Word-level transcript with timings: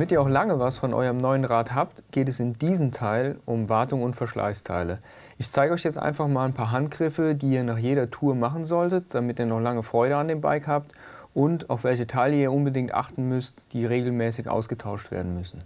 Damit 0.00 0.12
ihr 0.12 0.22
auch 0.22 0.30
lange 0.30 0.58
was 0.58 0.78
von 0.78 0.94
eurem 0.94 1.18
neuen 1.18 1.44
Rad 1.44 1.74
habt, 1.74 2.02
geht 2.10 2.30
es 2.30 2.40
in 2.40 2.58
diesem 2.58 2.90
Teil 2.90 3.36
um 3.44 3.68
Wartung 3.68 4.02
und 4.02 4.16
Verschleißteile. 4.16 5.00
Ich 5.36 5.52
zeige 5.52 5.74
euch 5.74 5.82
jetzt 5.82 5.98
einfach 5.98 6.26
mal 6.26 6.46
ein 6.46 6.54
paar 6.54 6.70
Handgriffe, 6.70 7.34
die 7.34 7.50
ihr 7.50 7.64
nach 7.64 7.76
jeder 7.76 8.10
Tour 8.10 8.34
machen 8.34 8.64
solltet, 8.64 9.14
damit 9.14 9.38
ihr 9.38 9.44
noch 9.44 9.60
lange 9.60 9.82
Freude 9.82 10.16
an 10.16 10.28
dem 10.28 10.40
Bike 10.40 10.66
habt 10.66 10.92
und 11.34 11.68
auf 11.68 11.84
welche 11.84 12.06
Teile 12.06 12.34
ihr 12.36 12.50
unbedingt 12.50 12.94
achten 12.94 13.28
müsst, 13.28 13.62
die 13.74 13.84
regelmäßig 13.84 14.48
ausgetauscht 14.48 15.10
werden 15.10 15.34
müssen. 15.34 15.60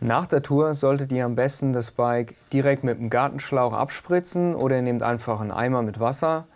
Nach 0.00 0.24
der 0.24 0.42
Tour 0.42 0.72
solltet 0.72 1.12
ihr 1.12 1.26
am 1.26 1.34
besten 1.34 1.74
das 1.74 1.90
Bike 1.90 2.36
direkt 2.54 2.84
mit 2.84 2.98
dem 2.98 3.10
Gartenschlauch 3.10 3.74
abspritzen 3.74 4.54
oder 4.54 4.76
ihr 4.76 4.82
nehmt 4.82 5.02
einfach 5.02 5.42
einen 5.42 5.50
Eimer 5.50 5.82
mit 5.82 6.00
Wasser, 6.00 6.46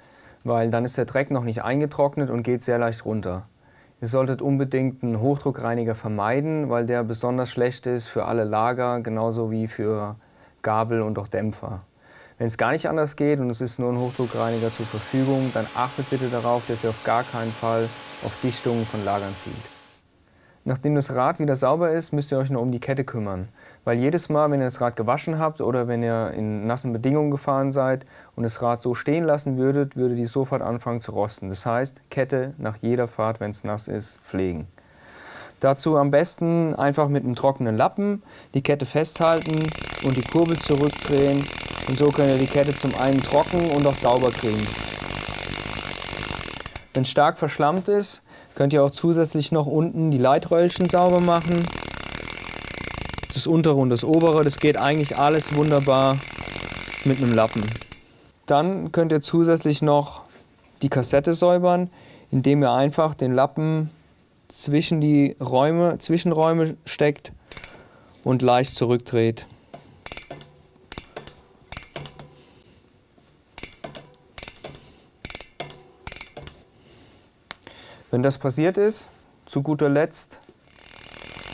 weil 0.44 0.70
dann 0.70 0.86
ist 0.86 0.96
der 0.96 1.04
Dreck 1.04 1.30
noch 1.30 1.44
nicht 1.44 1.62
eingetrocknet 1.62 2.30
und 2.30 2.42
geht 2.42 2.62
sehr 2.62 2.78
leicht 2.78 3.04
runter. 3.04 3.42
Ihr 4.02 4.08
solltet 4.08 4.42
unbedingt 4.42 5.04
einen 5.04 5.20
Hochdruckreiniger 5.20 5.94
vermeiden, 5.94 6.68
weil 6.68 6.86
der 6.86 7.04
besonders 7.04 7.52
schlecht 7.52 7.86
ist 7.86 8.08
für 8.08 8.24
alle 8.24 8.42
Lager, 8.42 9.00
genauso 9.00 9.52
wie 9.52 9.68
für 9.68 10.16
Gabel 10.62 11.02
und 11.02 11.20
auch 11.20 11.28
Dämpfer. 11.28 11.78
Wenn 12.36 12.48
es 12.48 12.58
gar 12.58 12.72
nicht 12.72 12.88
anders 12.88 13.14
geht 13.14 13.38
und 13.38 13.48
es 13.48 13.60
ist 13.60 13.78
nur 13.78 13.92
ein 13.92 13.98
Hochdruckreiniger 14.00 14.72
zur 14.72 14.86
Verfügung, 14.86 15.52
dann 15.54 15.66
achtet 15.76 16.10
bitte 16.10 16.28
darauf, 16.30 16.66
dass 16.66 16.82
ihr 16.82 16.90
auf 16.90 17.04
gar 17.04 17.22
keinen 17.22 17.52
Fall 17.52 17.88
auf 18.24 18.36
Dichtungen 18.42 18.84
von 18.86 19.04
Lagern 19.04 19.36
zieht. 19.36 19.54
Nachdem 20.64 20.96
das 20.96 21.14
Rad 21.14 21.38
wieder 21.38 21.54
sauber 21.54 21.92
ist, 21.92 22.12
müsst 22.12 22.32
ihr 22.32 22.38
euch 22.38 22.50
noch 22.50 22.62
um 22.62 22.72
die 22.72 22.80
Kette 22.80 23.04
kümmern. 23.04 23.50
Weil 23.84 23.98
jedes 23.98 24.28
Mal, 24.28 24.50
wenn 24.50 24.60
ihr 24.60 24.66
das 24.66 24.80
Rad 24.80 24.94
gewaschen 24.94 25.40
habt 25.40 25.60
oder 25.60 25.88
wenn 25.88 26.02
ihr 26.02 26.30
in 26.30 26.66
nassen 26.66 26.92
Bedingungen 26.92 27.32
gefahren 27.32 27.72
seid 27.72 28.06
und 28.36 28.44
das 28.44 28.62
Rad 28.62 28.80
so 28.80 28.94
stehen 28.94 29.24
lassen 29.24 29.56
würdet, 29.56 29.96
würde 29.96 30.14
die 30.14 30.26
sofort 30.26 30.62
anfangen 30.62 31.00
zu 31.00 31.10
rosten. 31.12 31.48
Das 31.48 31.66
heißt, 31.66 32.08
Kette 32.08 32.54
nach 32.58 32.76
jeder 32.76 33.08
Fahrt, 33.08 33.40
wenn 33.40 33.50
es 33.50 33.64
nass 33.64 33.88
ist, 33.88 34.20
pflegen. 34.20 34.68
Dazu 35.58 35.96
am 35.96 36.10
besten 36.10 36.74
einfach 36.74 37.08
mit 37.08 37.24
einem 37.24 37.34
trockenen 37.34 37.76
Lappen 37.76 38.22
die 38.54 38.62
Kette 38.62 38.86
festhalten 38.86 39.68
und 40.04 40.16
die 40.16 40.22
Kurbel 40.22 40.58
zurückdrehen 40.58 41.44
und 41.88 41.98
so 41.98 42.10
könnt 42.10 42.30
ihr 42.30 42.38
die 42.38 42.46
Kette 42.46 42.74
zum 42.74 42.94
einen 43.00 43.20
trocken 43.20 43.70
und 43.70 43.86
auch 43.86 43.94
sauber 43.94 44.30
kriegen. 44.30 44.64
Wenn 46.94 47.04
stark 47.04 47.38
verschlammt 47.38 47.88
ist, 47.88 48.24
könnt 48.54 48.72
ihr 48.72 48.84
auch 48.84 48.90
zusätzlich 48.90 49.50
noch 49.50 49.66
unten 49.66 50.10
die 50.10 50.18
Leitröllchen 50.18 50.88
sauber 50.88 51.20
machen 51.20 51.64
das 53.34 53.46
untere 53.46 53.74
und 53.74 53.90
das 53.90 54.04
obere, 54.04 54.42
das 54.42 54.58
geht 54.58 54.76
eigentlich 54.76 55.16
alles 55.16 55.54
wunderbar 55.54 56.18
mit 57.04 57.18
einem 57.18 57.32
Lappen. 57.32 57.62
Dann 58.46 58.92
könnt 58.92 59.12
ihr 59.12 59.20
zusätzlich 59.20 59.82
noch 59.82 60.22
die 60.82 60.88
Kassette 60.88 61.32
säubern, 61.32 61.90
indem 62.30 62.62
ihr 62.62 62.72
einfach 62.72 63.14
den 63.14 63.34
Lappen 63.34 63.90
zwischen 64.48 65.00
die 65.00 65.36
Räume, 65.40 65.98
Zwischenräume 65.98 66.76
steckt 66.84 67.32
und 68.24 68.42
leicht 68.42 68.74
zurückdreht. 68.74 69.46
Wenn 78.10 78.22
das 78.22 78.36
passiert 78.36 78.76
ist, 78.76 79.08
zu 79.46 79.62
guter 79.62 79.88
Letzt 79.88 80.40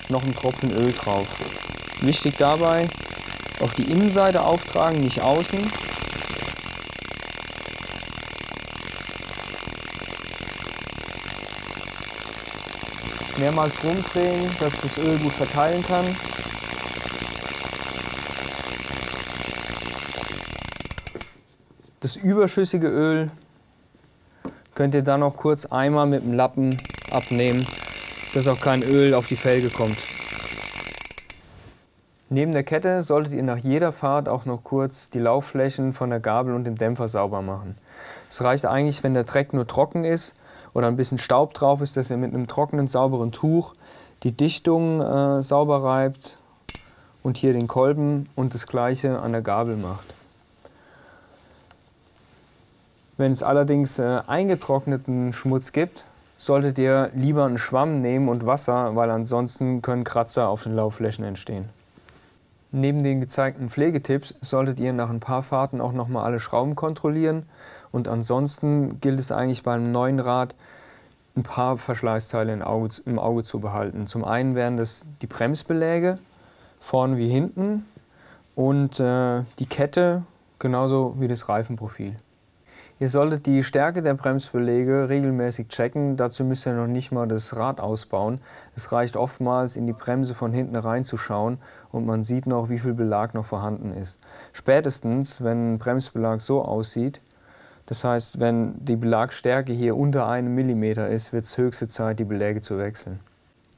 noch 0.09 0.25
ein 0.25 0.35
Tropfen 0.35 0.73
Öl 0.73 0.93
drauf. 0.93 1.68
Wichtig 2.01 2.37
dabei, 2.39 2.89
auf 3.61 3.75
die 3.75 3.91
Innenseite 3.91 4.43
auftragen, 4.43 5.01
nicht 5.01 5.21
außen. 5.21 5.59
Mehrmals 13.39 13.75
rumdrehen, 13.85 14.51
dass 14.59 14.81
das 14.81 14.99
Öl 14.99 15.19
gut 15.19 15.33
verteilen 15.33 15.85
kann. 15.87 16.05
Das 22.01 22.17
überschüssige 22.17 22.89
Öl 22.89 23.31
könnt 24.75 24.95
ihr 24.95 25.03
dann 25.03 25.21
noch 25.21 25.37
kurz 25.37 25.67
einmal 25.67 26.07
mit 26.07 26.23
dem 26.23 26.33
Lappen 26.33 26.77
abnehmen, 27.11 27.67
dass 28.35 28.47
auch 28.47 28.61
kein 28.61 28.83
Öl 28.83 29.15
auf 29.15 29.27
die 29.27 29.37
Felge 29.37 29.69
kommt. 29.69 29.99
Neben 32.31 32.53
der 32.53 32.63
Kette 32.63 33.01
solltet 33.01 33.33
ihr 33.33 33.43
nach 33.43 33.57
jeder 33.57 33.91
Fahrt 33.91 34.29
auch 34.29 34.45
noch 34.45 34.63
kurz 34.63 35.09
die 35.09 35.19
Laufflächen 35.19 35.95
von 35.95 36.11
der 36.11 36.21
Gabel 36.21 36.55
und 36.55 36.65
dem 36.65 36.77
Dämpfer 36.77 37.09
sauber 37.09 37.41
machen. 37.41 37.77
Es 38.29 38.45
reicht 38.45 38.67
eigentlich, 38.67 39.03
wenn 39.03 39.15
der 39.15 39.25
Dreck 39.25 39.55
nur 39.55 39.67
trocken 39.67 40.05
ist 40.05 40.37
oder 40.75 40.89
ein 40.89 40.97
bisschen 40.97 41.17
Staub 41.17 41.55
drauf 41.55 41.81
ist, 41.81 41.97
dass 41.97 42.11
ihr 42.11 42.19
mit 42.19 42.35
einem 42.35 42.47
trockenen, 42.47 42.87
sauberen 42.87 43.33
Tuch 43.33 43.73
die 44.25 44.33
Dichtung 44.33 45.01
äh, 45.01 45.41
sauber 45.41 45.83
reibt 45.83 46.37
und 47.23 47.39
hier 47.39 47.55
den 47.55 47.67
Kolben 47.67 48.29
und 48.37 48.53
das 48.53 48.67
gleiche 48.67 49.19
an 49.21 49.33
der 49.33 49.43
Gabel 49.43 49.77
macht. 49.77 50.13
Wenn 53.17 53.33
es 53.33 53.43
allerdings 53.43 53.99
äh, 53.99 54.21
eingetrockneten 54.27 55.33
Schmutz 55.33 55.73
gibt, 55.73 56.05
solltet 56.37 56.79
ihr 56.79 57.11
lieber 57.15 57.47
einen 57.47 57.59
Schwamm 57.59 58.03
nehmen 58.03 58.29
und 58.29 58.45
Wasser, 58.45 58.95
weil 58.95 59.11
ansonsten 59.11 59.81
können 59.81 60.05
Kratzer 60.05 60.49
auf 60.49 60.65
den 60.65 60.77
Laufflächen 60.77 61.25
entstehen. 61.25 61.78
Neben 62.71 63.03
den 63.03 63.21
gezeigten 63.21 63.71
Pflegetipps 63.71 64.35
solltet 64.41 64.79
ihr 64.79 64.93
nach 64.93 65.09
ein 65.09 65.21
paar 65.21 65.43
Fahrten 65.43 65.81
auch 65.81 65.93
nochmal 65.93 66.25
alle 66.25 66.39
Schrauben 66.39 66.77
kontrollieren 66.77 67.47
und 67.93 68.09
ansonsten 68.09 69.01
gilt 69.01 69.19
es 69.19 69.33
eigentlich 69.33 69.63
beim 69.63 69.91
neuen 69.91 70.21
Rad 70.21 70.55
ein 71.35 71.45
paar 71.45 71.79
Verschleißteile 71.79 72.53
im 72.53 72.63
Auge, 72.63 72.91
im 73.07 73.19
Auge 73.19 73.45
zu 73.45 73.61
behalten. 73.61 74.07
Zum 74.07 74.25
einen 74.25 74.55
wären 74.55 74.77
das 74.77 75.07
die 75.23 75.27
Bremsbeläge, 75.27 76.19
vorne 76.81 77.17
wie 77.17 77.29
hinten 77.29 77.87
und 78.55 79.01
äh, 79.01 79.43
die 79.59 79.67
Kette 79.67 80.25
genauso 80.59 81.15
wie 81.19 81.29
das 81.29 81.49
Reifenprofil. 81.49 82.17
Ihr 83.01 83.09
solltet 83.09 83.47
die 83.47 83.63
Stärke 83.63 84.03
der 84.03 84.15
Bremsbeläge 84.15 85.09
regelmäßig 85.09 85.69
checken. 85.69 86.17
Dazu 86.17 86.45
müsst 86.45 86.67
ihr 86.67 86.73
noch 86.73 86.89
nicht 86.89 87.13
mal 87.13 87.29
das 87.29 87.55
Rad 87.55 87.79
ausbauen. 87.79 88.41
Es 88.75 88.91
reicht 88.91 89.17
oftmals, 89.17 89.77
in 89.77 89.87
die 89.87 89.93
Bremse 89.93 90.35
von 90.35 90.53
hinten 90.53 90.75
reinzuschauen 90.75 91.59
und 91.93 92.07
man 92.07 92.25
sieht 92.25 92.49
noch, 92.49 92.69
wie 92.71 92.79
viel 92.79 92.95
Belag 92.95 93.35
noch 93.35 93.45
vorhanden 93.45 93.93
ist. 93.93 94.19
Spätestens, 94.53 95.45
wenn 95.45 95.75
ein 95.75 95.79
Bremsbelag 95.79 96.41
so 96.41 96.63
aussieht, 96.63 97.21
das 97.87 98.03
heißt, 98.03 98.41
wenn 98.41 98.75
die 98.85 98.97
Belagstärke 98.97 99.73
hier 99.73 99.97
unter 99.97 100.29
einem 100.29 100.55
Millimeter 100.55 101.09
ist, 101.09 101.33
wird 101.33 101.45
es 101.45 101.57
höchste 101.57 101.87
Zeit, 101.87 102.19
die 102.19 102.25
Beläge 102.25 102.61
zu 102.61 102.79
wechseln. 102.79 103.21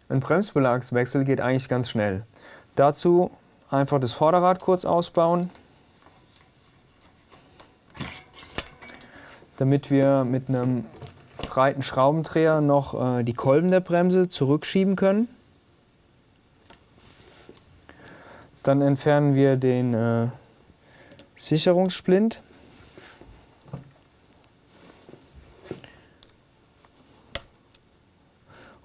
Ein 0.08 0.20
Bremsbelagswechsel 0.20 1.24
geht 1.24 1.40
eigentlich 1.42 1.68
ganz 1.68 1.90
schnell. 1.90 2.24
Dazu 2.74 3.30
einfach 3.68 4.00
das 4.00 4.12
Vorderrad 4.12 4.60
kurz 4.60 4.84
ausbauen, 4.84 5.50
damit 9.60 9.90
wir 9.90 10.24
mit 10.24 10.48
einem 10.48 10.86
breiten 11.36 11.82
Schraubendreher 11.82 12.62
noch 12.62 13.18
äh, 13.18 13.22
die 13.24 13.34
Kolben 13.34 13.68
der 13.68 13.80
Bremse 13.80 14.26
zurückschieben 14.30 14.96
können. 14.96 15.28
Dann 18.62 18.80
entfernen 18.80 19.34
wir 19.34 19.56
den 19.56 19.92
äh, 19.92 20.28
Sicherungssplint. 21.34 22.40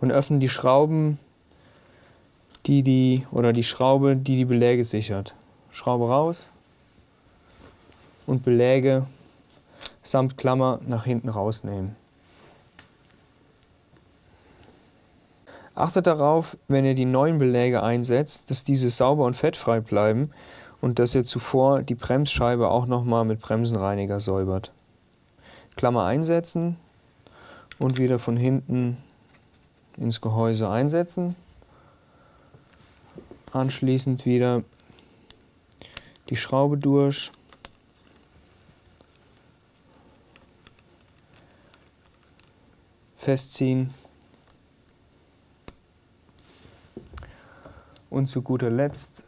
Und 0.02 0.12
öffnen 0.12 0.42
die 0.42 0.50
Schrauben, 0.50 1.20
die 2.66 2.84
die, 2.84 3.26
oder 3.32 3.54
die 3.54 3.64
Schraube, 3.64 4.18
die 4.18 4.36
die 4.36 4.46
Beläge 4.46 4.84
sichert. 4.84 5.36
Schraube 5.72 6.10
raus 6.10 6.50
und 8.28 8.44
Beläge 8.44 9.06
samt 10.06 10.38
Klammer 10.38 10.80
nach 10.86 11.06
hinten 11.06 11.30
rausnehmen. 11.30 11.96
Achtet 15.74 16.08
darauf, 16.08 16.58
wenn 16.70 16.86
ihr 16.86 16.96
die 16.96 17.06
neuen 17.06 17.38
Beläge 17.38 17.84
einsetzt, 17.84 18.50
dass 18.50 18.64
diese 18.64 18.90
sauber 18.90 19.26
und 19.26 19.36
fettfrei 19.36 19.82
bleiben 19.82 20.32
und 20.80 21.00
dass 21.00 21.16
ihr 21.16 21.26
zuvor 21.26 21.82
die 21.82 21.96
Bremsscheibe 21.96 22.70
auch 22.70 22.86
nochmal 22.86 23.26
mit 23.26 23.42
Bremsenreiniger 23.42 24.22
säubert. 24.22 24.72
Klammer 25.76 26.06
einsetzen 26.06 26.78
und 27.80 27.98
wieder 27.98 28.20
von 28.20 28.38
hinten 28.38 28.98
ins 29.98 30.22
Gehäuse 30.22 30.70
einsetzen. 30.70 31.36
Anschließend 33.52 34.26
wieder 34.26 34.64
die 36.30 36.38
Schraube 36.38 36.78
durch. 36.78 37.32
Festziehen. 43.26 43.92
Und 48.12 48.30
zu 48.30 48.44
guter 48.44 48.70
Letzt 48.70 49.24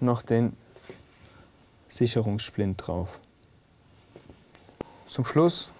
noch 0.00 0.22
den 0.22 0.56
Sicherungssplint 1.86 2.86
drauf. 2.86 3.20
Zum 5.06 5.24
Schluss 5.24 5.70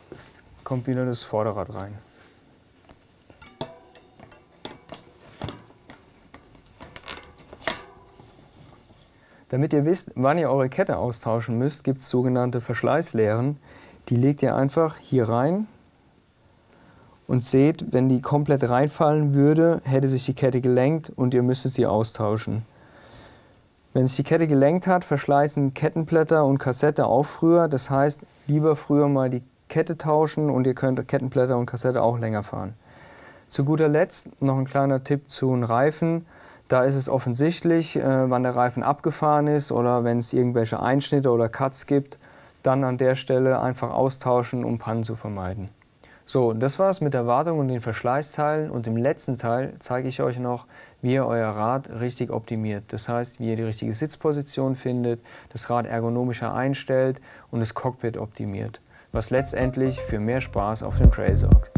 kommt 0.64 0.86
wieder 0.86 1.06
das 1.06 1.24
Vorderrad 1.24 1.74
rein. 1.74 1.98
Damit 9.48 9.72
ihr 9.72 9.84
wisst, 9.86 10.10
wann 10.14 10.36
ihr 10.36 10.50
eure 10.50 10.68
Kette 10.68 10.98
austauschen 10.98 11.58
müsst, 11.58 11.84
gibt 11.84 12.00
es 12.00 12.10
sogenannte 12.10 12.60
Verschleißlehren. 12.60 13.58
Die 14.08 14.16
legt 14.16 14.42
ihr 14.42 14.54
einfach 14.54 14.98
hier 14.98 15.28
rein 15.28 15.68
und 17.26 17.42
seht, 17.42 17.92
wenn 17.92 18.08
die 18.08 18.20
komplett 18.20 18.68
reinfallen 18.68 19.34
würde, 19.34 19.80
hätte 19.84 20.08
sich 20.08 20.26
die 20.26 20.34
Kette 20.34 20.60
gelenkt 20.60 21.10
und 21.14 21.34
ihr 21.34 21.42
müsstet 21.42 21.72
sie 21.72 21.86
austauschen. 21.86 22.62
Wenn 23.94 24.06
sich 24.06 24.16
die 24.16 24.22
Kette 24.24 24.46
gelenkt 24.46 24.86
hat, 24.86 25.04
verschleißen 25.04 25.72
Kettenblätter 25.72 26.44
und 26.44 26.58
Kassette 26.58 27.06
auch 27.06 27.22
früher. 27.22 27.68
Das 27.68 27.90
heißt, 27.90 28.22
lieber 28.46 28.74
früher 28.74 29.08
mal 29.08 29.30
die 29.30 29.42
Kette 29.68 29.96
tauschen 29.96 30.50
und 30.50 30.66
ihr 30.66 30.74
könnt 30.74 31.06
Kettenblätter 31.06 31.56
und 31.56 31.66
Kassette 31.66 32.02
auch 32.02 32.18
länger 32.18 32.42
fahren. 32.42 32.74
Zu 33.48 33.64
guter 33.64 33.88
Letzt 33.88 34.42
noch 34.42 34.58
ein 34.58 34.64
kleiner 34.64 35.04
Tipp 35.04 35.30
zu 35.30 35.50
den 35.50 35.62
Reifen. 35.62 36.26
Da 36.66 36.82
ist 36.82 36.96
es 36.96 37.08
offensichtlich, 37.08 37.96
äh, 37.96 38.30
wann 38.30 38.42
der 38.42 38.56
Reifen 38.56 38.82
abgefahren 38.82 39.46
ist 39.46 39.70
oder 39.70 40.02
wenn 40.02 40.18
es 40.18 40.32
irgendwelche 40.32 40.80
Einschnitte 40.80 41.30
oder 41.30 41.48
Cuts 41.48 41.86
gibt, 41.86 42.18
dann 42.64 42.82
an 42.82 42.98
der 42.98 43.14
Stelle 43.14 43.60
einfach 43.60 43.90
austauschen, 43.90 44.64
um 44.64 44.78
Pannen 44.78 45.04
zu 45.04 45.14
vermeiden. 45.14 45.68
So, 46.26 46.54
das 46.54 46.78
war's 46.78 47.02
mit 47.02 47.12
der 47.12 47.26
Wartung 47.26 47.58
und 47.58 47.68
den 47.68 47.82
Verschleißteilen 47.82 48.70
und 48.70 48.86
im 48.86 48.96
letzten 48.96 49.36
Teil 49.36 49.74
zeige 49.78 50.08
ich 50.08 50.22
euch 50.22 50.38
noch, 50.38 50.66
wie 51.02 51.12
ihr 51.12 51.26
euer 51.26 51.50
Rad 51.50 51.90
richtig 52.00 52.30
optimiert. 52.30 52.84
Das 52.88 53.10
heißt, 53.10 53.40
wie 53.40 53.50
ihr 53.50 53.56
die 53.56 53.62
richtige 53.62 53.92
Sitzposition 53.92 54.74
findet, 54.74 55.20
das 55.52 55.68
Rad 55.68 55.84
ergonomischer 55.84 56.54
einstellt 56.54 57.20
und 57.50 57.60
das 57.60 57.74
Cockpit 57.74 58.16
optimiert, 58.16 58.80
was 59.12 59.28
letztendlich 59.28 60.00
für 60.00 60.18
mehr 60.18 60.40
Spaß 60.40 60.82
auf 60.82 60.96
dem 60.96 61.10
Trail 61.10 61.36
sorgt. 61.36 61.73